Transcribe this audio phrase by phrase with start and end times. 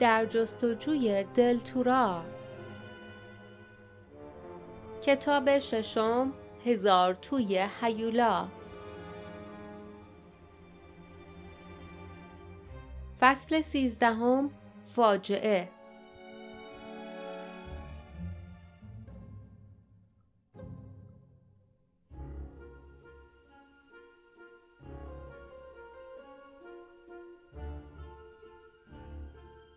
[0.00, 2.22] در جستجوی دلتورا
[5.02, 6.32] کتاب ششم
[6.64, 8.48] هزار توی هیولا.
[13.20, 14.50] فصل سیزدهم
[14.84, 15.75] فاجعه.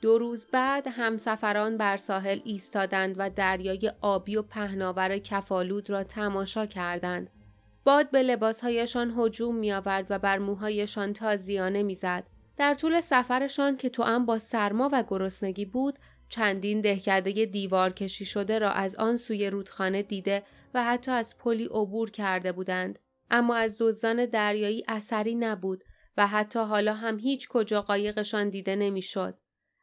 [0.02, 6.66] دو روز بعد همسفران بر ساحل ایستادند و دریای آبی و پهناور کفالود را تماشا
[6.66, 7.30] کردند.
[7.84, 12.24] باد به لباسهایشان هجوم می آورد و بر موهایشان تازیانه می‌زد.
[12.58, 18.26] در طول سفرشان که تو هم با سرما و گرسنگی بود، چندین دهکده دیوار کشی
[18.26, 23.00] شده را از آن سوی رودخانه دیده و حتی از پلی عبور کرده بودند.
[23.32, 25.84] اما از دزدان دریایی اثری نبود
[26.18, 29.38] و حتی حالا هم هیچ کجا قایقشان دیده نمی‌شد.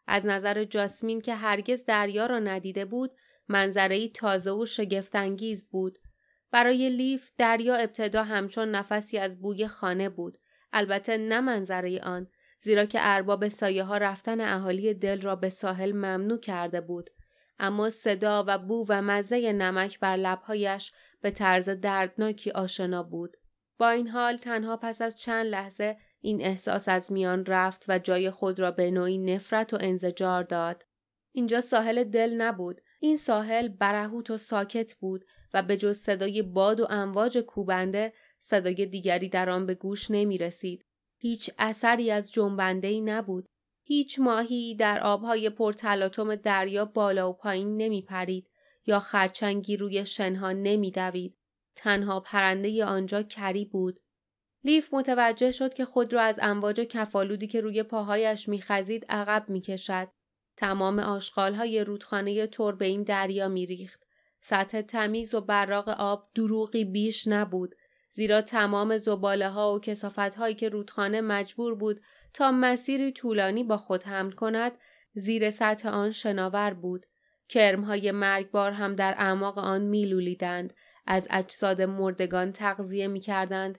[0.06, 3.10] از نظر جاسمین که هرگز دریا را ندیده بود
[3.48, 5.98] منظره تازه و شگفتانگیز بود.
[6.50, 10.38] برای لیف دریا ابتدا همچون نفسی از بوی خانه بود.
[10.72, 12.26] البته نه منظره آن
[12.60, 17.10] زیرا که ارباب سایه ها رفتن اهالی دل را به ساحل ممنوع کرده بود.
[17.58, 23.36] اما صدا و بو و مزه نمک بر لبهایش به طرز دردناکی آشنا بود.
[23.78, 28.30] با این حال تنها پس از چند لحظه این احساس از میان رفت و جای
[28.30, 30.86] خود را به نوعی نفرت و انزجار داد.
[31.32, 32.80] اینجا ساحل دل نبود.
[33.00, 38.86] این ساحل برهوت و ساکت بود و به جز صدای باد و امواج کوبنده صدای
[38.86, 40.86] دیگری در آن به گوش نمی رسید.
[41.18, 43.48] هیچ اثری از جنبنده ای نبود.
[43.82, 48.50] هیچ ماهی در آبهای پرتلاطم دریا بالا و پایین نمی پرید
[48.86, 51.36] یا خرچنگی روی شنها نمی دوید.
[51.76, 54.00] تنها پرنده آنجا کری بود.
[54.66, 60.08] لیف متوجه شد که خود را از امواج کفالودی که روی پاهایش میخزید عقب می‌کشد.
[60.56, 64.02] تمام آشغالهای رودخانه تور به این دریا میریخت.
[64.40, 67.74] سطح تمیز و براق آب دروغی بیش نبود.
[68.10, 72.00] زیرا تمام زباله ها و کسافت هایی که رودخانه مجبور بود
[72.34, 74.72] تا مسیری طولانی با خود حمل کند
[75.14, 77.06] زیر سطح آن شناور بود.
[77.48, 80.74] کرمهای مرگبار هم در اعماق آن میلولیدند
[81.06, 83.78] از اجساد مردگان تغذیه می‌کردند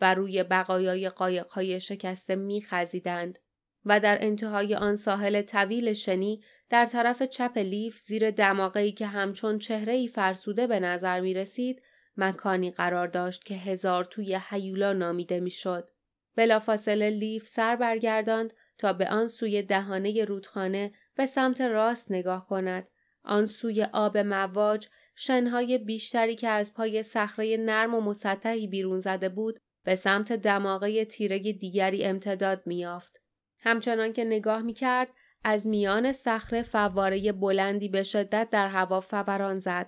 [0.00, 3.38] و روی بقایای قایقهای شکسته میخزیدند
[3.84, 9.58] و در انتهای آن ساحل طویل شنی در طرف چپ لیف زیر دماغی که همچون
[9.58, 11.82] چهره ای فرسوده به نظر می رسید
[12.16, 15.90] مکانی قرار داشت که هزار توی حیولا نامیده می‌شد.
[16.36, 22.88] بلافاصله لیف سر برگرداند تا به آن سوی دهانه رودخانه به سمت راست نگاه کند.
[23.24, 29.28] آن سوی آب مواج شنهای بیشتری که از پای صخره نرم و مسطحی بیرون زده
[29.28, 33.20] بود به سمت دماغه تیره دیگری امتداد میافت.
[33.60, 35.08] همچنان که نگاه می‌کرد
[35.44, 39.86] از میان صخره فواره بلندی به شدت در هوا فوران زد.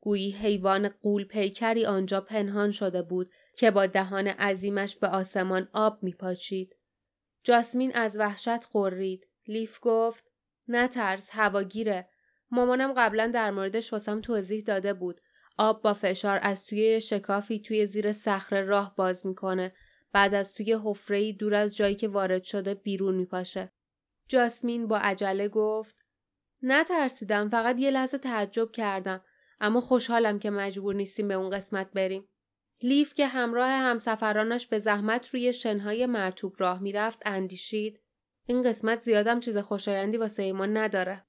[0.00, 6.02] گویی حیوان قول پیکری آنجا پنهان شده بود که با دهان عظیمش به آسمان آب
[6.02, 6.76] میپاچید.
[7.44, 9.26] جاسمین از وحشت قرید.
[9.46, 10.24] لیف گفت
[10.68, 12.08] نترس هواگیره.
[12.50, 15.20] مامانم قبلا در موردش واسم توضیح داده بود.
[15.58, 19.72] آب با فشار از توی شکافی توی زیر صخره راه باز می‌کنه.
[20.12, 23.72] بعد از توی حفره دور از جایی که وارد شده بیرون میپاشه.
[24.28, 25.96] جاسمین با عجله گفت
[26.62, 29.24] نترسیدم فقط یه لحظه تعجب کردم.
[29.60, 32.28] اما خوشحالم که مجبور نیستیم به اون قسمت بریم.
[32.82, 38.00] لیف که همراه همسفرانش به زحمت روی شنهای مرتوب راه می‌رفت اندیشید
[38.46, 41.26] این قسمت زیادم چیز خوشایندی واسه ایمان نداره.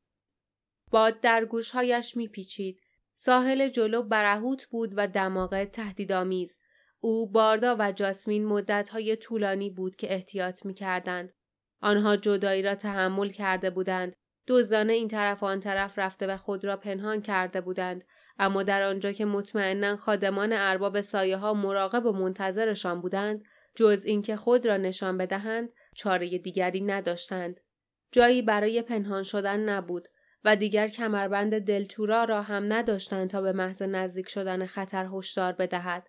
[0.91, 2.82] باد در گوشهایش میپیچید.
[3.15, 6.59] ساحل جلو برهوت بود و دماغه تهدیدآمیز.
[6.99, 11.33] او باردا و جاسمین مدتهای طولانی بود که احتیاط می کردند.
[11.81, 14.15] آنها جدایی را تحمل کرده بودند.
[14.47, 18.03] دزدانه این طرف و آن طرف رفته و خود را پنهان کرده بودند.
[18.39, 23.43] اما در آنجا که مطمئنا خادمان ارباب سایه ها مراقب و منتظرشان بودند
[23.75, 27.59] جز اینکه خود را نشان بدهند چاره دیگری نداشتند
[28.11, 30.07] جایی برای پنهان شدن نبود
[30.45, 36.07] و دیگر کمربند دلتورا را هم نداشتند تا به محض نزدیک شدن خطر هشدار بدهد.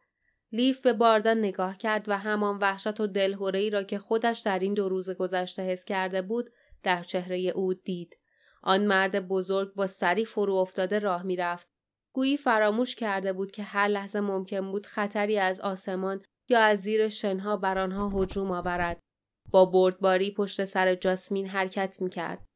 [0.53, 4.75] لیف به باردان نگاه کرد و همان وحشت و ای را که خودش در این
[4.75, 6.51] دو روز گذشته حس کرده بود
[6.83, 8.19] در چهره او دید.
[8.63, 11.69] آن مرد بزرگ با سری فرو افتاده راه می‌رفت.
[12.15, 17.09] گویی فراموش کرده بود که هر لحظه ممکن بود خطری از آسمان یا از زیر
[17.09, 19.01] شنها بر آنها هجوم آورد.
[19.51, 22.47] با بردباری پشت سر جاسمین حرکت می کرد.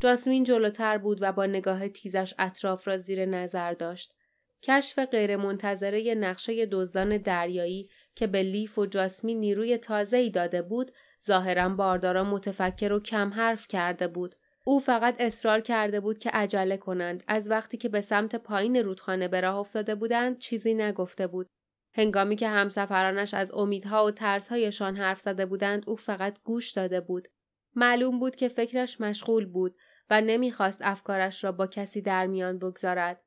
[0.00, 4.14] جاسمین جلوتر بود و با نگاه تیزش اطراف را زیر نظر داشت.
[4.62, 9.78] کشف غیرمنتظره نقشه دزدان دریایی که به لیف و جاسمین نیروی
[10.12, 10.92] ای داده بود
[11.26, 14.34] ظاهرا باردارا متفکر و کم حرف کرده بود
[14.64, 17.24] او فقط اصرار کرده بود که عجله کنند.
[17.28, 21.48] از وقتی که به سمت پایین رودخانه به راه افتاده بودند چیزی نگفته بود.
[21.92, 27.28] هنگامی که همسفرانش از امیدها و ترسهایشان حرف زده بودند او فقط گوش داده بود.
[27.74, 29.76] معلوم بود که فکرش مشغول بود
[30.10, 33.24] و نمی‌خواست افکارش را با کسی در میان بگذارد.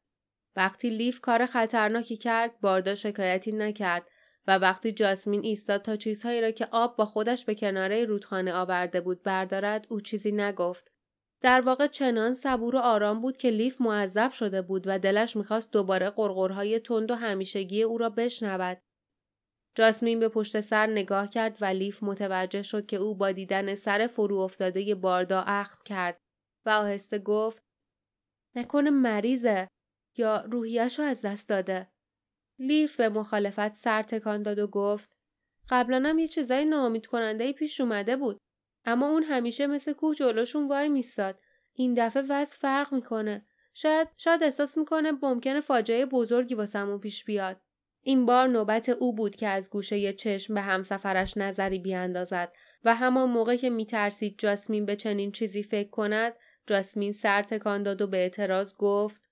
[0.55, 4.07] وقتی لیف کار خطرناکی کرد باردا شکایتی نکرد
[4.47, 9.01] و وقتی جاسمین ایستاد تا چیزهایی را که آب با خودش به کناره رودخانه آورده
[9.01, 10.91] بود بردارد او چیزی نگفت.
[11.41, 15.71] در واقع چنان صبور و آرام بود که لیف معذب شده بود و دلش می‌خواست
[15.71, 18.77] دوباره قرقرهای تند و همیشگی او را بشنود.
[19.75, 24.07] جاسمین به پشت سر نگاه کرد و لیف متوجه شد که او با دیدن سر
[24.07, 26.20] فرو افتاده باردا اخم کرد
[26.65, 27.63] و آهسته گفت
[28.55, 29.67] نکنه مریضه
[30.17, 31.91] یا روحیش رو از دست داده.
[32.59, 35.15] لیف به مخالفت سر تکان داد و گفت
[35.69, 38.37] قبلا هم یه چیزای ناامید کننده پیش اومده بود
[38.85, 41.39] اما اون همیشه مثل کوه جلوشون وای میستاد
[41.73, 43.45] این دفعه وضع فرق می‌کنه.
[43.73, 47.61] شاید شاید احساس می‌کنه ممکنه فاجعه بزرگی واسمون پیش بیاد.
[48.03, 52.53] این بار نوبت او بود که از گوشه چشم به همسفرش نظری بیاندازد
[52.83, 56.33] و همان موقع که میترسید جاسمین به چنین چیزی فکر کند
[56.71, 59.29] جاسمین سر تکان داد و به اعتراض گفت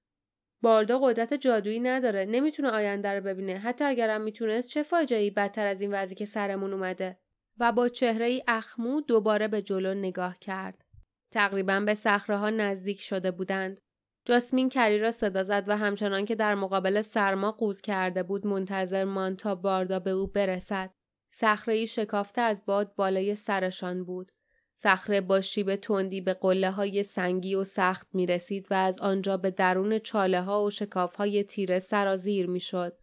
[0.62, 3.58] باردا قدرت جادویی نداره نمی‌تونه آینده رو ببینه.
[3.58, 7.20] حتی اگرم می‌تونست چه فاجعه‌ای بدتر از این وضعی که سرمون اومده.
[7.60, 10.86] و با چهره ای اخمو دوباره به جلو نگاه کرد.
[11.32, 13.82] تقریبا به صخره نزدیک شده بودند.
[14.26, 19.04] جاسمین کری را صدا زد و همچنان که در مقابل سرما قوز کرده بود منتظر
[19.04, 20.90] ماند تا باردا به او برسد.
[21.34, 24.32] صخره شکافته از باد بالای سرشان بود.
[24.82, 29.38] صخره با شیب تندی به قله های سنگی و سخت می رسید و از آنجا
[29.38, 32.98] به درون چاله ها و شکاف های تیره سرازیر می شد.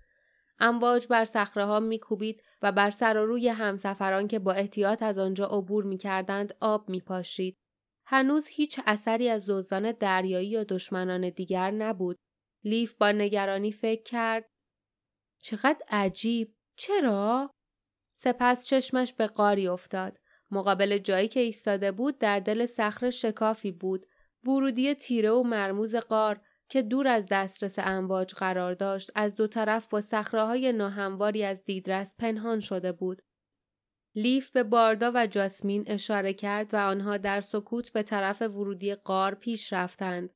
[0.59, 5.03] امواج بر صخره ها می کوبید و بر سر و روی همسفران که با احتیاط
[5.03, 7.57] از آنجا عبور می کردند آب می پاشید.
[8.07, 12.17] هنوز هیچ اثری از زوزان دریایی یا دشمنان دیگر نبود.
[12.65, 14.45] لیف با نگرانی فکر کرد
[15.43, 17.51] چقدر عجیب چرا؟
[18.15, 20.19] سپس چشمش به قاری افتاد.
[20.51, 24.07] مقابل جایی که ایستاده بود در دل صخر شکافی بود.
[24.45, 29.89] ورودی تیره و مرموز قار که دور از دسترس امواج قرار داشت از دو طرف
[29.89, 30.03] با
[30.33, 33.23] های ناهمواری از دیدرس پنهان شده بود.
[34.15, 39.35] لیف به باردا و جاسمین اشاره کرد و آنها در سکوت به طرف ورودی قار
[39.35, 40.31] پیش رفتند.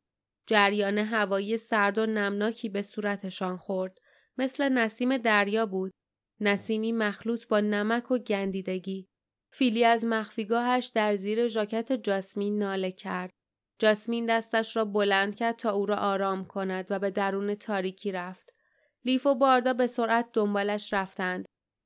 [0.46, 3.98] جریان هوایی سرد و نمناکی به صورتشان خورد.
[4.38, 5.92] مثل نسیم دریا بود.
[6.40, 9.09] نسیمی مخلوط با نمک و گندیدگی.
[9.50, 13.30] فیلی از مخفیگاهش در زیر ژاکت جاسمین ناله کرد.
[13.78, 18.54] جاسمین دستش را بلند کرد تا او را آرام کند و به درون تاریکی رفت.
[19.04, 21.44] لیف و باردا به سرعت دنبالش رفتند.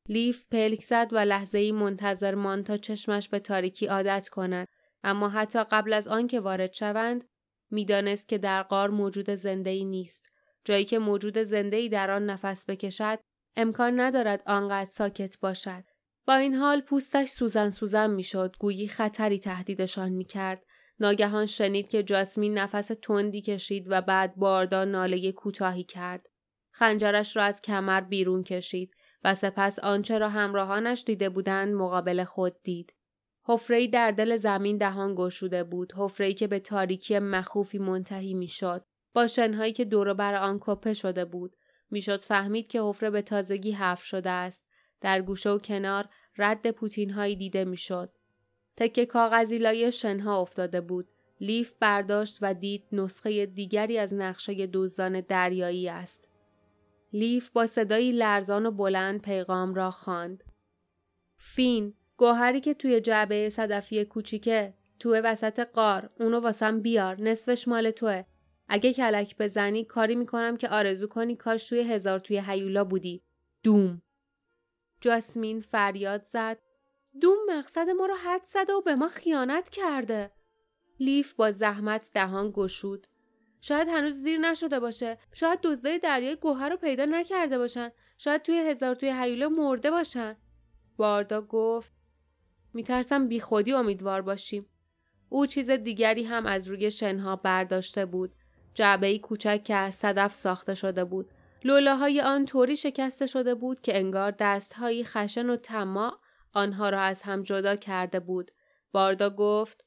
[0.08, 4.68] لیف پلک زد و لحظه ای منتظر ماند تا چشمش به تاریکی عادت کند
[5.04, 7.24] اما حتی قبل از آنکه وارد شوند
[7.70, 10.26] می‌دانست که در غار موجود زنده ای نیست
[10.64, 13.18] جایی که موجود زنده ای در آن نفس بکشد
[13.56, 15.84] امکان ندارد آنقدر ساکت باشد
[16.26, 18.56] با این حال پوستش سوزن سوزن می‌شد.
[18.58, 20.64] گویی خطری تهدیدشان می‌کرد.
[21.00, 26.26] ناگهان شنید که جاسمین نفس تندی کشید و بعد باردار ناله کوتاهی کرد.
[26.70, 28.90] خنجرش را از کمر بیرون کشید
[29.24, 32.94] و سپس آنچه را همراهانش دیده بودند مقابل خود دید.
[33.46, 35.92] حفرهای در دل زمین دهان گشوده بود.
[35.96, 38.84] حفرهای که به تاریکی مخوفی منتهی می‌شد.
[39.14, 41.56] با شنهایی که دور بر آن کپه شده بود.
[41.90, 44.63] می‌شد فهمید که حفره به تازگی حفر شده است.
[45.04, 46.08] در گوشه و کنار
[46.38, 48.10] رد پوتین هایی دیده می‌شد.
[48.76, 51.08] تکه کاغذی لای شنها افتاده بود.
[51.40, 56.28] لیف برداشت و دید نسخه دیگری از نقشه دزدان دریایی است.
[57.12, 60.44] لیف با صدایی لرزان و بلند پیغام را خواند.
[61.38, 67.90] فین، گوهری که توی جعبه صدفی کوچیکه، توی وسط قار، اونو واسم بیار، نصفش مال
[67.90, 68.24] توه.
[68.68, 73.22] اگه کلک بزنی کاری می‌کنم که آرزو کنی کاش توی هزار توی هیولا بودی.
[73.62, 74.02] دوم.
[75.04, 76.58] جاسمین فریاد زد.
[77.20, 80.30] دوم مقصد ما رو حد زده و به ما خیانت کرده.
[81.00, 83.06] لیف با زحمت دهان گشود.
[83.60, 85.18] شاید هنوز زیر نشده باشه.
[85.32, 87.90] شاید دزدای دریای گوهر رو پیدا نکرده باشن.
[88.18, 90.36] شاید توی هزار توی حیوله مرده باشن.
[90.96, 91.92] باردا گفت
[92.74, 94.66] میترسم بیخودی امیدوار باشیم.
[95.28, 98.34] او چیز دیگری هم از روی شنها برداشته بود.
[98.74, 101.30] جعبه ای کوچک که از صدف ساخته شده بود.
[101.64, 106.18] لوله های آن طوری شکسته شده بود که انگار دستهایی خشن و طماع
[106.52, 108.50] آنها را از هم جدا کرده بود.
[108.92, 109.84] باردا گفت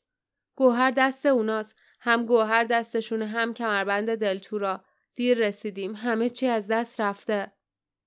[0.55, 1.75] گوهر دست اوناست.
[1.99, 4.83] هم گوهر دستشونه هم کمربند دلتورا.
[5.15, 5.95] دیر رسیدیم.
[5.95, 7.51] همه چی از دست رفته.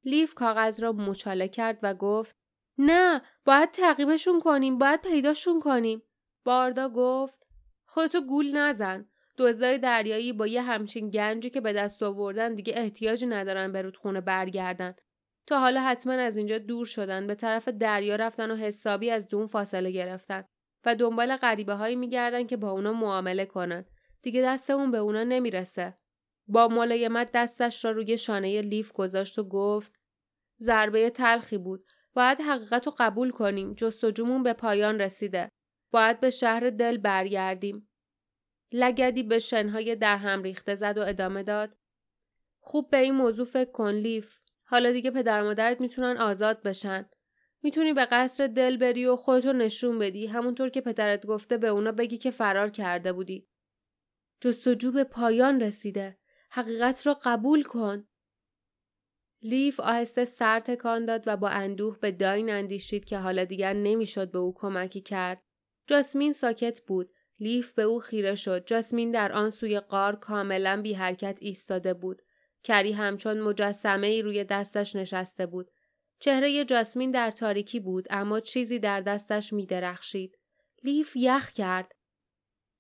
[0.04, 2.36] لیف کاغذ را مچاله کرد و گفت
[2.78, 6.02] نه باید تعقیبشون کنیم باید پیداشون کنیم.
[6.44, 7.46] باردا گفت
[7.84, 9.09] خودتو گول نزن.
[9.40, 14.20] دزدای دریایی با یه همچین گنجی که به دست آوردن دیگه احتیاجی ندارن به رودخونه
[14.20, 14.94] برگردن.
[15.46, 19.46] تا حالا حتما از اینجا دور شدن به طرف دریا رفتن و حسابی از دون
[19.46, 20.44] فاصله گرفتن
[20.84, 23.84] و دنبال غریبه هایی میگردن که با اونا معامله کنن.
[24.22, 25.98] دیگه دست اون به اونا نمی‌رسه.
[26.46, 29.92] با ملایمت دستش را روی شانه لیف گذاشت و گفت
[30.60, 31.84] ضربه تلخی بود.
[32.14, 33.74] باید حقیقت رو قبول کنیم.
[33.74, 35.48] جستجومون به پایان رسیده.
[35.92, 37.89] باید به شهر دل برگردیم.
[38.72, 41.76] لگدی به شنهای در هم ریخته زد و ادامه داد.
[42.60, 44.38] خوب به این موضوع فکر کن لیف.
[44.64, 47.08] حالا دیگه پدر مادرت می‌تونن آزاد بشن.
[47.62, 51.92] می‌تونی به قصر دل بری و خودتو نشون بدی همونطور که پدرت گفته به اونا
[51.92, 53.48] بگی که فرار کرده بودی.
[54.40, 56.18] جستجو به پایان رسیده.
[56.50, 58.08] حقیقت را قبول کن.
[59.42, 64.30] لیف آهسته سر تکان داد و با اندوه به داین اندیشید که حالا دیگر نمی‌شد
[64.30, 65.42] به او کمکی کرد.
[65.86, 67.10] جاسمین ساکت بود.
[67.40, 72.22] لیف به او خیره شد جاسمین در آن سوی قار کاملا بی حرکت ایستاده بود
[72.64, 75.70] کری همچون مجسمه ای روی دستش نشسته بود
[76.20, 80.38] چهره جاسمین در تاریکی بود اما چیزی در دستش می درخشید.
[80.84, 81.94] لیف یخ کرد.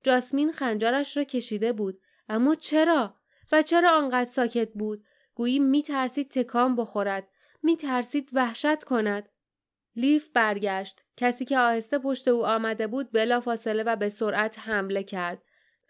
[0.02, 3.14] جاسمین خنجرش را کشیده بود اما چرا؟
[3.52, 7.28] و چرا آنقدر ساکت بود؟ گویی می ترسید تکان بخورد.
[7.62, 9.28] می ترسید وحشت کند.
[9.96, 11.02] لیف برگشت.
[11.16, 15.42] کسی که آهسته پشت او آمده بود بلا فاصله و به سرعت حمله کرد.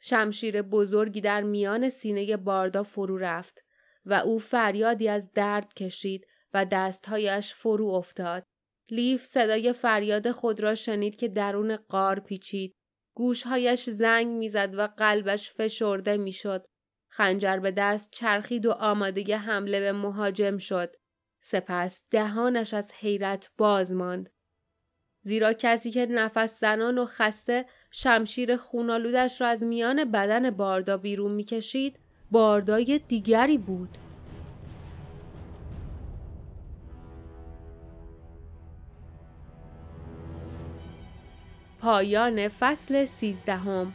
[0.03, 3.65] شمشیر بزرگی در میان سینه باردا فرو رفت
[4.05, 8.45] و او فریادی از درد کشید و دستهایش فرو افتاد.
[8.91, 12.75] لیف صدای فریاد خود را شنید که درون قار پیچید.
[13.15, 16.67] گوشهایش زنگ می‌زد و قلبش فشرده می‌شد.
[17.09, 20.97] خنجر به دست چرخید و آماده حمله به مهاجم شد.
[21.41, 24.31] سپس دهانش از حیرت باز ماند.
[25.23, 31.33] زیرا کسی که نفس زنان و خسته شمشیر خونالودش را از میان بدن باردا بیرون
[31.33, 31.99] می‌کشید
[32.31, 33.99] باردای دیگری بود.
[41.79, 43.93] پایان فصل سیزدهم